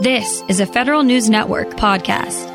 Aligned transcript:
This 0.00 0.44
is 0.46 0.60
a 0.60 0.66
Federal 0.66 1.02
News 1.02 1.28
Network 1.28 1.70
podcast. 1.70 2.46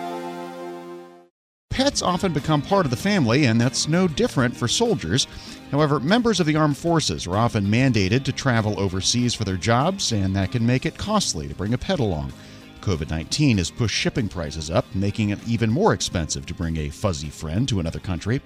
Pets 1.70 2.02
often 2.02 2.32
become 2.32 2.62
part 2.62 2.86
of 2.86 2.90
the 2.90 2.96
family, 2.96 3.48
and 3.48 3.60
that's 3.60 3.90
no 3.90 4.08
different 4.08 4.56
for 4.56 4.70
soldiers. 4.70 5.28
However, 5.70 6.00
members 6.00 6.40
of 6.40 6.46
the 6.46 6.56
armed 6.56 6.78
forces 6.78 7.28
are 7.28 7.36
often 7.36 7.66
mandated 7.66 8.24
to 8.24 8.32
travel 8.32 8.80
overseas 8.80 9.34
for 9.34 9.44
their 9.44 9.58
jobs, 9.58 10.14
and 10.14 10.34
that 10.38 10.54
can 10.54 10.66
make 10.66 10.86
it 10.86 10.98
costly 10.98 11.50
to 11.50 11.54
bring 11.54 11.74
a 11.74 11.78
pet 11.78 12.00
along. 12.00 12.32
COVID 12.80 13.10
19 13.10 13.58
has 13.58 13.70
pushed 13.70 13.96
shipping 13.96 14.30
prices 14.30 14.72
up, 14.72 14.86
making 14.96 15.32
it 15.32 15.46
even 15.46 15.70
more 15.70 15.92
expensive 15.92 16.46
to 16.46 16.54
bring 16.54 16.78
a 16.78 16.88
fuzzy 16.88 17.30
friend 17.30 17.68
to 17.68 17.82
another 17.82 18.00
country. 18.00 18.42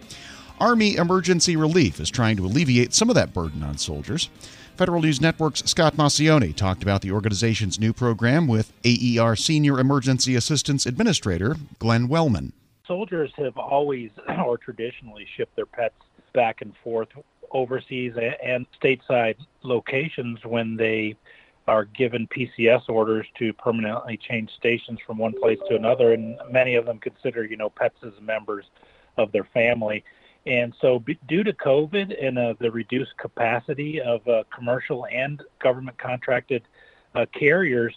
Army 0.60 0.96
Emergency 0.96 1.56
Relief 1.56 2.00
is 2.00 2.10
trying 2.10 2.36
to 2.38 2.48
alleviate 2.48 2.96
some 2.96 3.10
of 3.10 3.16
that 3.16 3.32
burden 3.32 3.62
on 3.62 3.78
soldiers. 3.78 4.32
Federal 4.78 5.02
News 5.02 5.20
Network's 5.20 5.64
Scott 5.66 5.96
Maucione 5.96 6.56
talked 6.56 6.84
about 6.84 7.02
the 7.02 7.12
organization's 7.12 7.80
new 7.80 7.94
program 7.94 8.48
with 8.48 8.72
AER 8.86 9.36
Senior 9.36 9.80
Emergency 9.80 10.36
Assistance 10.36 10.86
Administrator 10.86 11.56
Glenn 11.80 12.08
Wellman. 12.08 12.54
Soldiers 12.86 13.32
have 13.38 13.58
always 13.58 14.12
or 14.46 14.60
traditionally 14.60 15.26
shipped 15.36 15.56
their 15.56 15.66
pets 15.66 15.96
back 16.34 16.62
and 16.62 16.76
forth 16.84 17.08
overseas 17.50 18.14
and 18.44 18.68
stateside 18.80 19.38
locations 19.64 20.46
when 20.46 20.76
they 20.78 21.16
are 21.68 21.86
given 21.86 22.28
PCS 22.28 22.88
orders 22.88 23.26
to 23.40 23.54
permanently 23.54 24.16
change 24.16 24.52
stations 24.52 25.00
from 25.08 25.18
one 25.18 25.34
place 25.42 25.58
to 25.70 25.76
another, 25.76 26.14
and 26.14 26.38
many 26.52 26.76
of 26.76 26.86
them 26.86 27.00
consider, 27.00 27.44
you 27.44 27.58
know, 27.58 27.72
pets 27.72 27.98
as 28.06 28.14
members 28.22 28.66
of 29.18 29.32
their 29.32 29.46
family. 29.56 30.04
And 30.48 30.74
so, 30.80 31.04
due 31.28 31.44
to 31.44 31.52
COVID 31.52 32.26
and 32.26 32.40
uh, 32.40 32.54
the 32.58 32.72
reduced 32.72 33.18
capacity 33.18 34.00
of 34.00 34.26
uh, 34.30 34.44
commercial 34.56 35.06
and 35.12 35.44
government 35.60 35.98
contracted 35.98 36.64
uh, 37.14 37.26
carriers, 37.38 37.94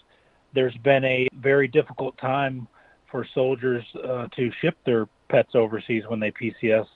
there's 0.53 0.77
been 0.79 1.05
a 1.05 1.29
very 1.33 1.69
difficult 1.69 2.19
time 2.19 2.67
for 3.09 3.25
soldiers 3.35 3.85
uh, 4.03 4.27
to 4.35 4.51
ship 4.61 4.77
their 4.85 5.07
pets 5.29 5.55
overseas 5.55 6.02
when 6.09 6.19
they 6.19 6.33
PCS, 6.33 6.89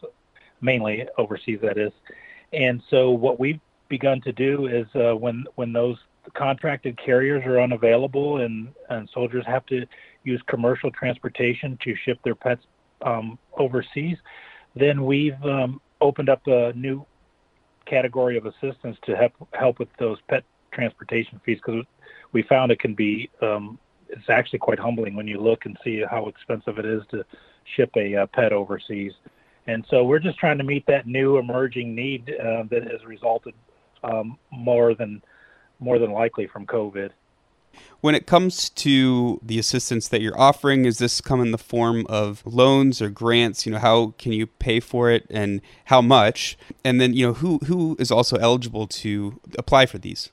mainly 0.60 1.06
overseas, 1.18 1.60
that 1.62 1.78
is. 1.78 1.92
And 2.52 2.82
so, 2.90 3.10
what 3.10 3.38
we've 3.38 3.60
begun 3.88 4.20
to 4.22 4.32
do 4.32 4.66
is 4.66 4.88
uh, 4.96 5.14
when 5.14 5.44
when 5.54 5.72
those 5.72 5.98
contracted 6.32 6.98
carriers 6.98 7.44
are 7.46 7.60
unavailable 7.60 8.38
and, 8.38 8.72
and 8.90 9.08
soldiers 9.14 9.44
have 9.46 9.64
to 9.66 9.86
use 10.24 10.42
commercial 10.48 10.90
transportation 10.90 11.78
to 11.84 11.94
ship 11.94 12.18
their 12.24 12.34
pets 12.34 12.64
um, 13.02 13.38
overseas 13.56 14.16
then 14.74 15.04
we've 15.04 15.42
um, 15.44 15.80
opened 16.00 16.28
up 16.28 16.46
a 16.46 16.72
new 16.74 17.04
category 17.86 18.36
of 18.36 18.46
assistance 18.46 18.96
to 19.04 19.16
help 19.16 19.32
help 19.52 19.78
with 19.78 19.88
those 19.98 20.18
pet 20.28 20.44
transportation 20.72 21.40
fees 21.44 21.58
because 21.64 21.84
we 22.32 22.42
found 22.42 22.72
it 22.72 22.80
can 22.80 22.94
be 22.94 23.30
um, 23.42 23.78
it's 24.08 24.28
actually 24.28 24.58
quite 24.58 24.78
humbling 24.78 25.14
when 25.14 25.26
you 25.26 25.40
look 25.40 25.66
and 25.66 25.76
see 25.84 26.02
how 26.08 26.26
expensive 26.26 26.78
it 26.78 26.84
is 26.84 27.02
to 27.10 27.24
ship 27.76 27.90
a 27.96 28.16
uh, 28.16 28.26
pet 28.26 28.52
overseas. 28.52 29.12
And 29.66 29.84
so 29.88 30.04
we're 30.04 30.18
just 30.18 30.38
trying 30.38 30.58
to 30.58 30.64
meet 30.64 30.84
that 30.86 31.06
new 31.06 31.38
emerging 31.38 31.94
need 31.94 32.30
uh, 32.30 32.64
that 32.70 32.82
has 32.90 33.04
resulted 33.06 33.54
um, 34.02 34.38
more 34.50 34.94
than 34.94 35.22
more 35.80 35.98
than 35.98 36.12
likely 36.12 36.46
from 36.46 36.66
COVID. 36.66 37.10
When 38.00 38.14
it 38.14 38.26
comes 38.26 38.68
to 38.70 39.40
the 39.42 39.58
assistance 39.58 40.08
that 40.08 40.20
you're 40.20 40.38
offering, 40.38 40.84
is 40.84 40.98
this 40.98 41.20
come 41.20 41.40
in 41.40 41.52
the 41.52 41.58
form 41.58 42.06
of 42.08 42.42
loans 42.44 43.00
or 43.00 43.08
grants? 43.08 43.64
You 43.64 43.72
know, 43.72 43.78
how 43.78 44.14
can 44.18 44.32
you 44.32 44.46
pay 44.46 44.80
for 44.80 45.10
it 45.10 45.26
and 45.30 45.60
how 45.86 46.02
much? 46.02 46.58
And 46.84 47.00
then, 47.00 47.14
you 47.14 47.26
know, 47.26 47.32
who 47.34 47.58
who 47.66 47.96
is 47.98 48.10
also 48.10 48.36
eligible 48.36 48.86
to 48.86 49.40
apply 49.58 49.86
for 49.86 49.98
these? 49.98 50.30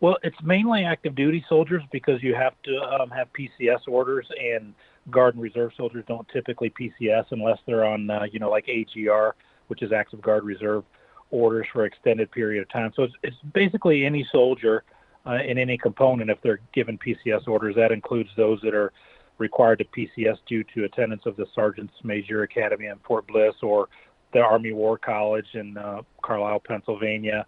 Well, 0.00 0.16
it's 0.22 0.40
mainly 0.42 0.84
active 0.84 1.14
duty 1.14 1.44
soldiers 1.48 1.82
because 1.90 2.22
you 2.22 2.34
have 2.34 2.54
to 2.64 2.80
um, 2.82 3.10
have 3.10 3.28
PCS 3.32 3.80
orders, 3.88 4.28
and 4.40 4.72
Guard 5.10 5.34
and 5.34 5.42
Reserve 5.42 5.72
soldiers 5.76 6.04
don't 6.06 6.28
typically 6.28 6.70
PCS 6.70 7.26
unless 7.30 7.58
they're 7.66 7.84
on, 7.84 8.08
uh, 8.08 8.24
you 8.30 8.38
know, 8.38 8.50
like 8.50 8.68
AGR, 8.68 9.34
which 9.66 9.82
is 9.82 9.92
Active 9.92 10.20
Guard 10.20 10.44
Reserve 10.44 10.84
orders 11.30 11.66
for 11.72 11.84
extended 11.84 12.30
period 12.30 12.62
of 12.62 12.68
time. 12.70 12.92
So 12.94 13.02
it's, 13.02 13.14
it's 13.22 13.36
basically 13.52 14.06
any 14.06 14.26
soldier 14.30 14.84
uh, 15.26 15.38
in 15.46 15.58
any 15.58 15.76
component 15.78 16.30
if 16.30 16.38
they're 16.42 16.60
given 16.72 16.98
PCS 16.98 17.46
orders. 17.46 17.74
That 17.76 17.92
includes 17.92 18.30
those 18.36 18.60
that 18.62 18.74
are 18.74 18.92
required 19.38 19.78
to 19.78 19.84
PCS 19.84 20.38
due 20.48 20.64
to 20.74 20.84
attendance 20.84 21.22
of 21.26 21.36
the 21.36 21.46
Sergeant's 21.54 21.94
Major 22.02 22.42
Academy 22.42 22.86
in 22.86 22.96
Fort 23.06 23.26
Bliss 23.26 23.54
or 23.62 23.88
the 24.32 24.40
Army 24.40 24.72
War 24.72 24.98
College 24.98 25.46
in 25.54 25.76
uh, 25.78 26.02
Carlisle, 26.22 26.62
Pennsylvania, 26.66 27.46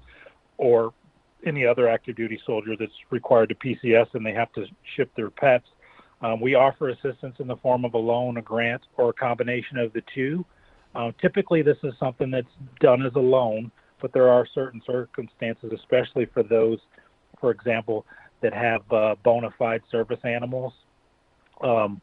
or 0.56 0.92
any 1.44 1.66
other 1.66 1.88
active 1.88 2.16
duty 2.16 2.40
soldier 2.46 2.76
that's 2.78 2.92
required 3.10 3.48
to 3.48 3.54
PCS 3.54 4.06
and 4.14 4.24
they 4.24 4.32
have 4.32 4.52
to 4.52 4.64
ship 4.96 5.10
their 5.16 5.30
pets. 5.30 5.66
Um, 6.22 6.40
we 6.40 6.54
offer 6.54 6.90
assistance 6.90 7.36
in 7.38 7.46
the 7.46 7.56
form 7.56 7.84
of 7.84 7.94
a 7.94 7.98
loan, 7.98 8.36
a 8.36 8.42
grant, 8.42 8.82
or 8.96 9.10
a 9.10 9.12
combination 9.12 9.78
of 9.78 9.92
the 9.92 10.02
two. 10.14 10.44
Uh, 10.94 11.12
typically, 11.20 11.62
this 11.62 11.78
is 11.82 11.94
something 11.98 12.30
that's 12.30 12.46
done 12.80 13.04
as 13.06 13.12
a 13.14 13.20
loan, 13.20 13.70
but 14.02 14.12
there 14.12 14.28
are 14.28 14.46
certain 14.54 14.82
circumstances, 14.86 15.72
especially 15.74 16.26
for 16.26 16.42
those 16.42 16.78
for 17.40 17.50
example, 17.50 18.06
that 18.40 18.52
have 18.52 18.90
uh, 18.92 19.14
bona 19.22 19.50
fide 19.58 19.82
service 19.90 20.20
animals. 20.24 20.72
Um, 21.62 22.00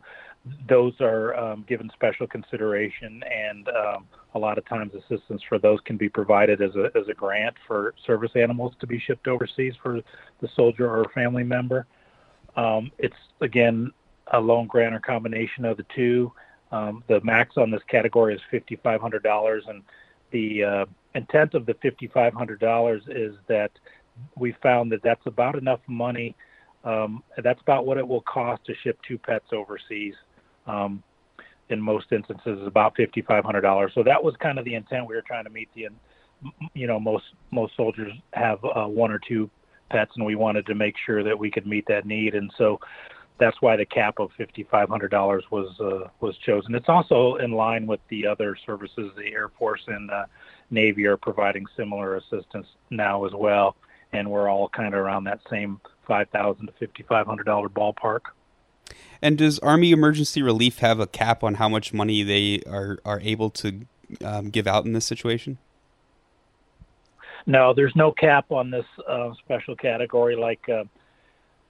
those 0.70 0.94
are 1.02 1.36
um, 1.36 1.66
given 1.68 1.90
special 1.94 2.28
consideration, 2.28 3.24
and 3.24 3.68
um, 3.70 4.08
a 4.36 4.40
lot 4.40 4.58
of 4.58 4.66
times 4.66 4.94
assistance 4.94 5.42
for 5.48 5.58
those 5.60 5.80
can 5.82 5.98
be 5.98 6.10
provided 6.10 6.62
as 6.62 6.76
a 6.76 6.92
as 6.96 7.08
a 7.10 7.14
grant 7.14 7.56
for 7.68 7.94
service 8.06 8.32
animals 8.36 8.74
to 8.80 8.88
be 8.88 9.00
shipped 9.00 9.28
overseas 9.28 9.74
for 9.82 10.00
the 10.42 10.48
soldier 10.56 10.90
or 10.90 11.06
family 11.14 11.44
member. 11.44 11.86
Um, 12.56 12.92
it's 12.98 13.16
again 13.42 13.92
a 14.34 14.40
loan 14.40 14.68
grant 14.68 14.96
or 14.96 15.00
combination 15.00 15.66
of 15.66 15.78
the 15.78 15.86
two. 15.96 16.32
Um, 16.72 17.04
the 17.08 17.22
max 17.22 17.58
on 17.58 17.72
this 17.72 17.84
category 17.90 18.36
is 18.36 18.42
fifty 18.52 18.76
five 18.78 19.02
hundred 19.02 19.24
dollars, 19.24 19.64
and 19.68 19.84
the 20.32 20.64
uh, 20.64 20.86
intent 21.16 21.54
of 21.54 21.66
the 21.66 21.74
fifty 21.76 22.08
five 22.08 22.34
hundred 22.34 22.60
dollars 22.60 23.04
is 23.08 23.36
that 23.48 23.72
we 24.36 24.56
found 24.64 24.92
that 24.92 25.02
that's 25.04 25.26
about 25.26 25.56
enough 25.56 25.82
money. 25.88 26.36
Um, 26.84 27.24
that's 27.44 27.62
about 27.62 27.86
what 27.86 27.98
it 27.98 28.08
will 28.08 28.22
cost 28.22 28.66
to 28.66 28.74
ship 28.84 29.00
two 29.08 29.18
pets 29.18 29.46
overseas. 29.52 30.14
Um, 30.66 31.04
in 31.70 31.82
most 31.82 32.06
instances, 32.12 32.60
about 32.66 32.96
fifty-five 32.96 33.44
hundred 33.44 33.62
dollars. 33.62 33.92
So 33.94 34.02
that 34.04 34.24
was 34.24 34.34
kind 34.42 34.58
of 34.58 34.64
the 34.64 34.76
intent. 34.76 35.06
We 35.06 35.16
were 35.16 35.22
trying 35.22 35.44
to 35.44 35.50
meet 35.50 35.68
the, 35.76 35.88
you 36.74 36.88
know, 36.88 37.00
most 37.00 37.26
most 37.52 37.76
soldiers 37.76 38.14
have 38.34 38.60
uh, 38.64 38.86
one 38.86 39.12
or 39.12 39.20
two 39.28 39.50
pets, 39.90 40.12
and 40.16 40.26
we 40.26 40.36
wanted 40.36 40.66
to 40.68 40.76
make 40.76 40.96
sure 41.06 41.24
that 41.24 41.38
we 41.38 41.52
could 41.52 41.68
meet 41.68 41.86
that 41.88 42.06
need. 42.06 42.36
And 42.36 42.52
so 42.58 42.80
that's 43.38 43.62
why 43.62 43.76
the 43.76 43.86
cap 43.86 44.16
of 44.20 44.30
fifty-five 44.38 44.88
hundred 44.88 45.12
dollars 45.12 45.44
was 45.52 45.76
uh, 45.82 46.10
was 46.22 46.38
chosen. 46.46 46.74
It's 46.74 46.88
also 46.88 47.36
in 47.36 47.52
line 47.52 47.86
with 47.86 48.00
the 48.10 48.26
other 48.26 48.56
services. 48.66 49.12
The 49.18 49.34
Air 49.34 49.50
Force 49.60 49.84
and 49.88 50.10
uh, 50.10 50.26
Navy 50.72 51.06
are 51.06 51.18
providing 51.18 51.66
similar 51.76 52.16
assistance 52.16 52.68
now 52.92 53.26
as 53.26 53.34
well 53.36 53.76
and 54.14 54.30
we're 54.30 54.50
all 54.50 54.70
kind 54.70 54.94
of 54.94 55.00
around 55.00 55.26
that 55.26 55.40
same 55.50 55.80
five 56.08 56.30
thousand 56.30 56.68
to 56.68 56.74
fifty 56.74 57.04
five 57.04 57.26
hundred 57.26 57.46
dollar 57.46 57.70
ballpark. 57.70 58.22
And 59.22 59.38
does 59.38 59.60
Army 59.60 59.92
Emergency 59.92 60.42
Relief 60.42 60.80
have 60.80 61.00
a 61.00 61.08
cap 61.08 61.44
on 61.44 61.56
how 61.56 61.70
much 61.70 61.94
money 61.94 62.24
they 62.24 62.62
are 62.70 63.00
are 63.06 63.20
able 63.22 63.50
to 63.52 63.86
um, 64.24 64.50
give 64.50 64.68
out 64.68 64.86
in 64.86 64.94
this 64.94 65.06
situation? 65.06 65.58
No, 67.46 67.74
there's 67.74 67.96
no 67.96 68.12
cap 68.12 68.52
on 68.52 68.72
this 68.72 68.86
uh, 69.08 69.32
special 69.40 69.76
category. 69.76 70.36
Like, 70.36 70.68
uh, 70.68 70.84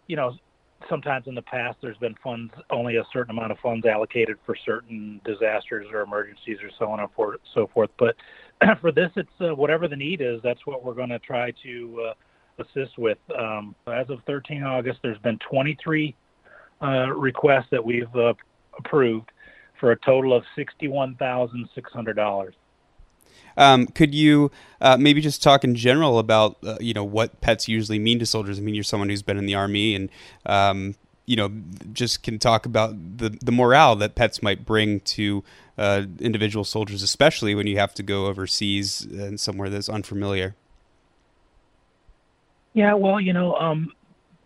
you 0.08 0.16
know, 0.16 0.36
sometimes 0.90 1.28
in 1.28 1.36
the 1.36 1.42
past 1.42 1.78
there's 1.82 1.98
been 1.98 2.16
funds, 2.24 2.52
only 2.72 2.98
a 2.98 3.04
certain 3.14 3.32
amount 3.32 3.52
of 3.52 3.60
funds 3.60 3.86
allocated 3.86 4.38
for 4.46 4.56
certain 4.56 5.22
disasters 5.24 5.88
or 5.92 6.02
emergencies 6.02 6.58
or 6.64 6.72
so 6.80 6.90
on 6.90 7.00
and 7.00 7.10
so 7.54 7.68
forth. 7.68 7.92
But 7.98 8.16
for 8.82 8.92
this, 8.92 9.12
it's 9.16 9.30
uh, 9.40 9.54
whatever 9.54 9.88
the 9.88 9.96
need 9.96 10.20
is. 10.20 10.42
That's 10.42 10.66
what 10.66 10.84
we're 10.84 10.96
going 10.96 11.10
to 11.10 11.20
try 11.20 11.52
to 11.64 12.08
uh, 12.10 12.14
assist 12.60 12.98
with. 12.98 13.18
Um, 13.38 13.76
as 13.88 14.10
of 14.10 14.20
13 14.26 14.64
August, 14.64 15.00
there's 15.02 15.18
been 15.20 15.40
23 15.40 16.16
uh, 16.82 17.10
requests 17.12 17.68
that 17.72 17.84
we've 17.84 18.14
uh, 18.16 18.34
approved 18.78 19.32
for 19.80 19.92
a 19.92 19.98
total 19.98 20.34
of 20.34 20.44
$61,600. 20.58 22.54
Um, 23.56 23.88
could 23.88 24.14
you 24.14 24.52
uh, 24.82 24.98
maybe 24.98 25.22
just 25.22 25.42
talk 25.42 25.64
in 25.64 25.76
general 25.76 26.20
about 26.20 26.58
uh, 26.64 26.78
you 26.80 26.94
know 26.94 27.04
what 27.04 27.42
pets 27.42 27.68
usually 27.68 27.98
mean 27.98 28.20
to 28.20 28.26
soldiers? 28.26 28.60
I 28.60 28.62
mean, 28.62 28.76
you're 28.76 28.84
someone 28.84 29.10
who's 29.10 29.24
been 29.24 29.38
in 29.38 29.48
the 29.48 29.56
army, 29.56 29.96
and 29.96 30.10
um, 30.46 30.96
you 31.26 31.36
know 31.36 31.52
just 31.92 32.22
can 32.22 32.38
talk 32.38 32.66
about 32.66 33.18
the 33.18 33.36
the 33.42 33.52
morale 33.52 33.96
that 33.96 34.14
pets 34.16 34.44
might 34.44 34.64
bring 34.66 35.00
to 35.02 35.44
uh, 35.78 36.04
individual 36.20 36.64
soldiers, 36.64 37.02
especially 37.02 37.56
when 37.56 37.66
you 37.66 37.78
have 37.80 37.94
to 37.96 38.04
go 38.04 38.28
overseas 38.28 39.02
and 39.02 39.40
somewhere 39.40 39.70
that's 39.70 39.90
unfamiliar. 39.90 40.56
Yeah, 42.78 42.94
well, 42.94 43.20
you 43.20 43.34
know, 43.34 43.56
um, 43.56 43.92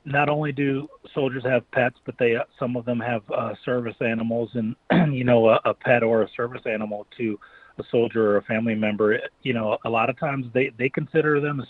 not 0.05 0.29
only 0.29 0.53
do 0.53 0.87
soldiers 1.13 1.43
have 1.43 1.69
pets, 1.71 1.97
but 2.05 2.17
they 2.17 2.37
uh, 2.37 2.45
some 2.57 2.77
of 2.77 2.85
them 2.85 2.97
have 3.01 3.29
uh, 3.29 3.55
service 3.65 3.97
animals, 3.99 4.51
and 4.53 4.73
you 5.13 5.25
know, 5.25 5.49
a, 5.49 5.59
a 5.65 5.73
pet 5.73 6.01
or 6.01 6.21
a 6.21 6.29
service 6.29 6.61
animal 6.65 7.07
to 7.17 7.37
a 7.77 7.83
soldier 7.91 8.25
or 8.31 8.37
a 8.37 8.41
family 8.43 8.73
member. 8.73 9.19
You 9.43 9.51
know, 9.51 9.77
a 9.83 9.89
lot 9.89 10.09
of 10.09 10.17
times 10.17 10.45
they 10.53 10.69
they 10.77 10.87
consider 10.87 11.41
them 11.41 11.59
as 11.59 11.67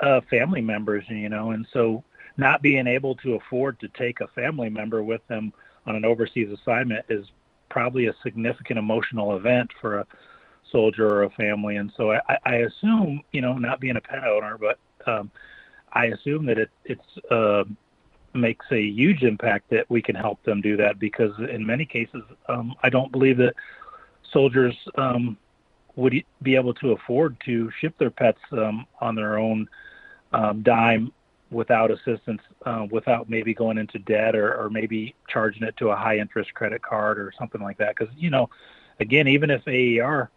uh, 0.00 0.20
family 0.28 0.60
members, 0.60 1.04
you 1.08 1.30
know, 1.30 1.52
and 1.52 1.66
so 1.72 2.04
not 2.36 2.60
being 2.60 2.86
able 2.86 3.14
to 3.14 3.36
afford 3.36 3.80
to 3.80 3.88
take 3.88 4.20
a 4.20 4.28
family 4.34 4.68
member 4.68 5.02
with 5.02 5.26
them 5.26 5.54
on 5.86 5.96
an 5.96 6.04
overseas 6.04 6.50
assignment 6.52 7.06
is 7.08 7.24
probably 7.70 8.08
a 8.08 8.14
significant 8.22 8.78
emotional 8.78 9.38
event 9.38 9.70
for 9.80 10.00
a 10.00 10.06
soldier 10.70 11.08
or 11.08 11.22
a 11.22 11.30
family. 11.30 11.76
And 11.76 11.90
so 11.96 12.12
I, 12.12 12.36
I 12.44 12.54
assume, 12.56 13.22
you 13.32 13.40
know, 13.40 13.54
not 13.54 13.80
being 13.80 13.96
a 13.96 14.02
pet 14.02 14.24
owner, 14.24 14.58
but 14.58 14.78
um, 15.06 15.30
I 15.92 16.06
assume 16.06 16.46
that 16.46 16.58
it 16.58 16.70
it's 16.84 17.18
uh, 17.30 17.64
makes 18.34 18.66
a 18.70 18.80
huge 18.80 19.22
impact 19.22 19.70
that 19.70 19.88
we 19.88 20.02
can 20.02 20.14
help 20.14 20.42
them 20.44 20.60
do 20.60 20.76
that 20.76 20.98
because 20.98 21.32
in 21.38 21.66
many 21.66 21.84
cases, 21.84 22.22
um, 22.48 22.74
I 22.82 22.90
don't 22.90 23.10
believe 23.12 23.38
that 23.38 23.54
soldiers 24.32 24.76
um, 24.96 25.36
would 25.96 26.24
be 26.42 26.54
able 26.54 26.74
to 26.74 26.92
afford 26.92 27.36
to 27.44 27.70
ship 27.80 27.94
their 27.98 28.10
pets 28.10 28.40
um, 28.52 28.86
on 29.00 29.14
their 29.14 29.38
own 29.38 29.68
um, 30.32 30.62
dime 30.62 31.12
without 31.50 31.90
assistance, 31.90 32.42
uh, 32.66 32.86
without 32.90 33.30
maybe 33.30 33.54
going 33.54 33.78
into 33.78 33.98
debt 33.98 34.36
or, 34.36 34.54
or 34.54 34.70
maybe 34.70 35.14
charging 35.28 35.62
it 35.62 35.76
to 35.78 35.88
a 35.88 35.96
high 35.96 36.18
interest 36.18 36.52
credit 36.54 36.82
card 36.82 37.18
or 37.18 37.32
something 37.38 37.60
like 37.60 37.78
that. 37.78 37.96
Because 37.96 38.14
you 38.16 38.30
know, 38.30 38.50
again, 39.00 39.28
even 39.28 39.50
if 39.50 39.66
AER 39.66 40.30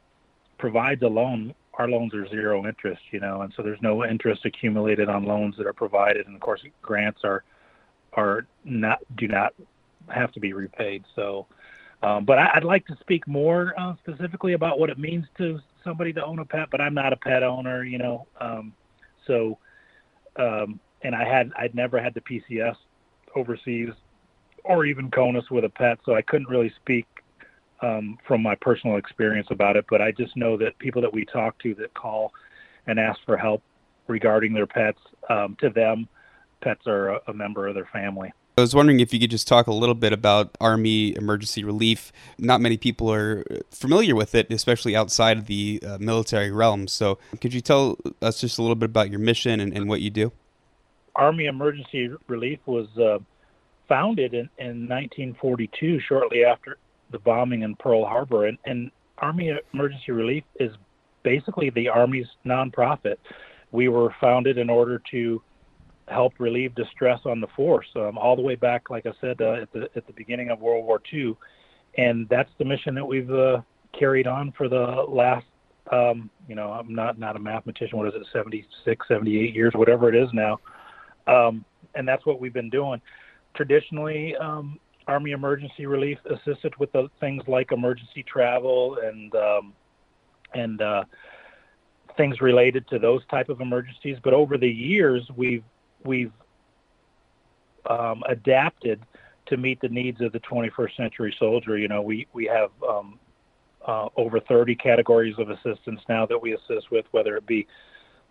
provides 0.58 1.02
a 1.02 1.08
loan, 1.08 1.54
our 1.76 1.88
loans 1.88 2.14
are 2.14 2.28
zero 2.28 2.66
interest, 2.66 3.02
you 3.12 3.20
know, 3.20 3.42
and 3.42 3.54
so 3.56 3.64
there's 3.64 3.82
no 3.82 4.06
interest 4.06 4.46
accumulated 4.46 5.10
on 5.10 5.24
loans 5.24 5.56
that 5.58 5.66
are 5.66 5.74
provided, 5.74 6.28
and 6.28 6.36
of 6.36 6.42
course, 6.42 6.62
grants 6.82 7.22
are 7.24 7.44
are 8.14 8.46
not 8.66 9.00
do 9.16 9.28
not 9.28 9.54
have 10.10 10.32
to 10.34 10.40
be 10.40 10.54
repaid. 10.54 11.06
So, 11.16 11.48
um, 12.04 12.26
but 12.26 12.38
I, 12.38 12.52
would 12.56 12.66
like 12.66 12.86
to 12.88 12.98
speak 13.00 13.28
more 13.28 13.74
uh, 13.80 13.96
specifically 14.04 14.54
about 14.54 14.80
what 14.80 14.90
it 14.90 15.00
means 15.00 15.26
to 15.38 15.60
somebody 15.84 16.12
to 16.14 16.24
own 16.24 16.40
a 16.40 16.46
pet, 16.46 16.68
but 16.72 16.82
I'm 16.82 16.94
not 16.94 17.14
a 17.14 17.18
pet 17.18 17.44
owner, 17.44 17.84
you 17.84 17.98
know, 17.98 18.28
um, 18.40 18.74
so. 19.28 19.58
Um, 20.38 20.80
and 21.04 21.16
I 21.16 21.26
had 21.26 21.52
I'd 21.58 21.76
never 21.76 22.02
had 22.02 22.14
the 22.14 22.22
PCS 22.22 22.76
overseas 23.36 23.90
or 24.64 24.86
even 24.86 25.10
CONUS 25.10 25.50
with 25.50 25.66
a 25.66 25.70
pet, 25.70 26.00
so 26.06 26.16
I 26.16 26.22
couldn't 26.22 26.50
really 26.50 26.72
speak 26.82 27.08
um, 27.82 28.18
from 28.28 28.42
my 28.44 28.56
personal 28.56 28.98
experience 28.98 29.48
about 29.50 29.76
it. 29.76 29.86
But 29.90 30.02
I 30.02 30.12
just 30.12 30.36
know 30.36 30.58
that 30.58 30.78
people 30.80 31.02
that 31.02 31.14
we 31.14 31.26
talk 31.26 31.58
to 31.60 31.74
that 31.76 31.94
call 31.94 32.34
and 32.88 33.00
ask 33.00 33.20
for 33.26 33.38
help 33.38 33.64
regarding 34.08 34.54
their 34.54 34.68
pets, 34.68 35.00
um, 35.30 35.56
to 35.62 35.70
them, 35.70 36.08
pets 36.62 36.88
are 36.88 37.10
a, 37.10 37.20
a 37.28 37.34
member 37.34 37.68
of 37.68 37.76
their 37.76 37.90
family. 37.92 38.32
I 38.58 38.62
was 38.62 38.76
wondering 38.76 39.00
if 39.00 39.14
you 39.14 39.20
could 39.20 39.32
just 39.32 39.48
talk 39.48 39.68
a 39.68 39.74
little 39.74 39.96
bit 39.96 40.12
about 40.12 40.58
Army 40.60 41.16
emergency 41.16 41.64
relief. 41.64 42.12
Not 42.38 42.60
many 42.60 42.76
people 42.76 43.12
are 43.12 43.46
familiar 43.72 44.14
with 44.14 44.36
it, 44.36 44.52
especially 44.52 44.96
outside 44.96 45.38
of 45.38 45.46
the 45.46 45.82
uh, 45.86 45.98
military 46.00 46.52
realm. 46.52 46.88
So, 46.88 47.18
could 47.40 47.54
you 47.54 47.62
tell 47.62 47.98
us 48.22 48.42
just 48.42 48.60
a 48.60 48.62
little 48.62 48.76
bit 48.76 48.86
about 48.86 49.10
your 49.10 49.20
mission 49.20 49.62
and, 49.62 49.74
and 49.76 49.88
what 49.88 50.02
you 50.02 50.10
do? 50.10 50.34
Army 51.16 51.46
Emergency 51.46 52.10
Relief 52.28 52.60
was 52.66 52.88
uh, 52.98 53.20
founded 53.88 54.34
in, 54.34 54.50
in 54.58 54.88
1942, 54.88 56.02
shortly 56.02 56.44
after 56.44 56.78
the 57.12 57.20
bombing 57.20 57.64
in 57.64 57.76
Pearl 57.76 58.06
Harbor. 58.06 58.48
And, 58.48 58.58
and 58.66 58.92
Army 59.18 59.52
Emergency 59.74 60.12
Relief 60.12 60.44
is 60.60 60.72
basically 61.24 61.70
the 61.70 61.90
Army's 61.90 62.28
nonprofit. 62.46 63.18
We 63.72 63.88
were 63.88 64.14
founded 64.20 64.58
in 64.58 64.70
order 64.70 65.02
to 65.12 65.42
help 66.08 66.34
relieve 66.40 66.76
distress 66.76 67.20
on 67.26 67.40
the 67.40 67.48
force, 67.56 67.88
um, 67.96 68.18
all 68.18 68.36
the 68.36 68.42
way 68.42 68.56
back, 68.56 68.90
like 68.90 69.06
I 69.06 69.12
said, 69.22 69.42
uh, 69.42 69.62
at 69.62 69.72
the 69.72 69.88
at 69.96 70.06
the 70.08 70.14
beginning 70.14 70.50
of 70.50 70.60
World 70.60 70.86
War 70.86 71.02
II, 71.14 71.36
and 71.98 72.28
that's 72.30 72.50
the 72.58 72.66
mission 72.66 72.96
that 72.96 73.06
we've 73.06 73.32
uh, 73.32 73.62
carried 73.98 74.28
on 74.28 74.52
for 74.58 74.68
the 74.68 75.06
last, 75.08 75.46
um, 75.92 76.30
you 76.48 76.56
know, 76.56 76.72
I'm 76.72 76.94
not 76.94 77.18
not 77.18 77.36
a 77.36 77.40
mathematician. 77.40 77.98
What 77.98 78.08
is 78.08 78.14
it, 78.16 78.28
76, 78.34 79.08
78 79.08 79.56
years, 79.56 79.74
whatever 79.76 80.10
it 80.10 80.16
is 80.16 80.30
now. 80.34 80.60
Um, 81.28 81.64
and 81.96 82.08
that's 82.08 82.26
what 82.26 82.40
we've 82.40 82.54
been 82.54 82.70
doing. 82.70 83.02
Traditionally, 83.56 84.36
um, 84.38 84.80
Army 85.12 85.32
Emergency 85.32 85.86
Relief 85.86 86.18
assisted 86.26 86.74
with 86.80 86.90
the 86.94 87.10
things 87.20 87.44
like 87.46 87.74
emergency 87.74 88.24
travel 88.24 88.98
and 89.04 89.36
um, 89.36 89.74
and 90.54 90.82
uh, 90.82 91.04
things 92.16 92.40
related 92.40 92.88
to 92.88 92.98
those 92.98 93.22
type 93.30 93.50
of 93.50 93.60
emergencies. 93.60 94.18
But 94.24 94.34
over 94.34 94.58
the 94.58 94.70
years, 94.70 95.30
we've 95.36 95.66
we've 96.06 96.32
um, 97.90 98.24
adapted 98.30 99.02
to 99.48 99.58
meet 99.58 99.82
the 99.82 99.90
needs 99.90 100.22
of 100.22 100.32
the 100.32 100.40
21st 100.40 100.96
century 100.96 101.36
soldier. 101.38 101.78
You 101.78 101.90
know, 101.90 102.02
we 102.02 102.26
we 102.32 102.46
have 102.46 102.70
um, 102.88 103.20
uh, 103.86 104.08
over 104.16 104.40
30 104.40 104.76
categories 104.76 105.36
of 105.38 105.50
assistance 105.50 106.00
now 106.08 106.26
that 106.26 106.42
we 106.42 106.54
assist 106.54 106.90
with, 106.90 107.06
whether 107.12 107.36
it 107.36 107.46
be 107.46 107.68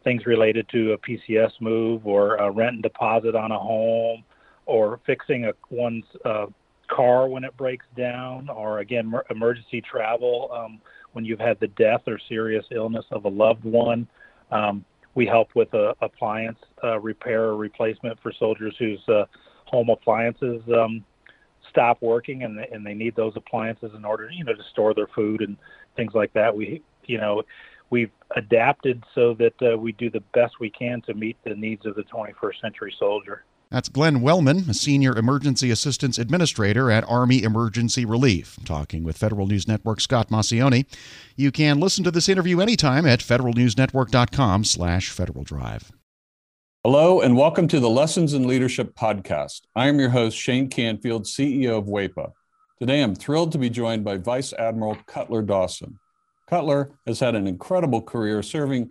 things 0.03 0.25
related 0.25 0.67
to 0.71 0.93
a 0.93 0.99
PCS 0.99 1.53
move 1.61 2.07
or 2.07 2.37
a 2.37 2.51
rent 2.51 2.75
and 2.77 2.83
deposit 2.83 3.35
on 3.35 3.53
a 3.53 3.59
home 3.59 4.25
or 4.65 4.99
fixing 5.05 5.45
a 5.45 5.53
one's 5.69 6.07
uh, 6.25 6.47
car 6.95 7.29
when 7.29 7.45
it 7.45 7.57
breaks 7.57 7.87
down 7.97 8.49
or 8.49 8.81
again 8.81 9.07
mer- 9.07 9.25
emergency 9.31 9.81
travel 9.81 10.51
um, 10.53 10.81
when 11.13 11.25
you've 11.25 11.41
had 11.41 11.59
the 11.61 11.69
death 11.69 12.03
or 12.07 12.19
serious 12.29 12.65
illness 12.73 13.05
of 13.11 13.25
a 13.25 13.29
loved 13.29 13.65
one. 13.65 14.07
Um, 14.51 14.85
we 15.15 15.27
help 15.27 15.49
with 15.55 15.73
a 15.75 15.95
appliance 16.03 16.59
uh, 16.85 16.99
repair 17.01 17.45
or 17.45 17.57
replacement 17.57 18.19
for 18.23 18.33
soldiers 18.39 18.75
whose 18.79 19.01
uh, 19.09 19.25
home 19.65 19.89
appliances 19.89 20.63
um, 20.75 21.05
stop 21.69 21.99
working 22.01 22.43
and, 22.45 22.59
and 22.59 22.85
they 22.85 22.95
need 22.95 23.15
those 23.17 23.33
appliances 23.37 23.93
in 23.97 24.05
order, 24.05 24.31
you 24.31 24.45
know, 24.45 24.55
to 24.55 24.63
store 24.73 24.95
their 24.95 25.09
food 25.15 25.41
and 25.41 25.57
things 25.97 26.13
like 26.15 26.33
that. 26.33 26.55
We, 26.55 26.83
you 27.07 27.19
know, 27.19 27.43
we've 27.91 28.11
adapted 28.37 29.03
so 29.15 29.35
that 29.35 29.55
uh, 29.63 29.77
we 29.77 29.93
do 29.93 30.11
the 30.11 30.23
best 30.33 30.55
we 30.61 30.71
can 30.71 31.01
to 31.03 31.15
meet 31.15 31.37
the 31.45 31.55
needs 31.55 31.87
of 31.87 31.95
the 31.97 32.03
21st 32.03 32.61
century 32.61 32.95
soldier. 32.99 33.45
That's 33.71 33.89
Glenn 33.89 34.21
Wellman, 34.21 34.69
a 34.69 34.75
senior 34.75 35.17
emergency 35.17 35.71
assistance 35.71 36.19
administrator 36.19 36.91
at 36.91 37.09
Army 37.09 37.45
Emergency 37.45 38.05
Relief, 38.05 38.59
talking 38.65 39.05
with 39.05 39.17
Federal 39.17 39.47
News 39.47 39.69
Network 39.69 40.01
Scott 40.01 40.29
Maucione. 40.29 40.87
You 41.37 41.53
can 41.53 41.79
listen 41.79 42.03
to 42.03 42.11
this 42.11 42.29
interview 42.29 42.59
anytime 42.59 43.07
at 43.07 43.21
federalnewsnetwork.com 43.21 44.65
slash 44.65 45.11
Federal 45.11 45.45
Drive. 45.45 45.93
Hello, 46.83 47.21
and 47.21 47.37
welcome 47.37 47.69
to 47.69 47.79
the 47.79 47.89
Lessons 47.89 48.35
in 48.35 48.49
Leadership 48.49 48.97
podcast. 48.97 49.61
I 49.77 49.87
am 49.87 50.01
your 50.01 50.11
host, 50.11 50.37
Shane 50.37 50.69
Canfield, 50.69 51.27
CEO 51.27 51.79
of 51.79 51.85
WEPA. 51.85 52.33
Today, 52.81 53.01
I'm 53.01 53.15
thrilled 53.15 53.53
to 53.53 53.59
be 53.59 53.71
joined 53.71 54.03
by 54.05 54.17
Vice 54.17 54.53
Admiral 54.55 54.97
Cutler 55.07 55.43
Dawson. 55.43 55.97
Cutler 56.49 56.99
has 57.07 57.21
had 57.21 57.37
an 57.37 57.47
incredible 57.47 58.03
career 58.03 58.43
serving 58.43 58.91